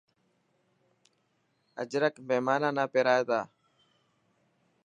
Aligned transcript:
اجرڪ 1.81 2.13
مهمان 2.29 2.61
نا 2.77 2.83
پيرائي 2.93 3.23
تا. 3.29 3.39